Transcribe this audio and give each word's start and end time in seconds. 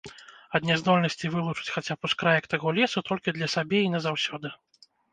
Ад 0.59 0.63
няздольнасці 0.69 1.31
вылучыць 1.35 1.69
хаця 1.77 1.93
б 1.99 2.11
ускраек 2.11 2.51
таго 2.57 2.67
лесу 2.81 3.07
толькі 3.13 3.39
для 3.39 3.55
сабе 3.59 3.79
і 3.87 3.95
назаўсёды. 3.99 4.47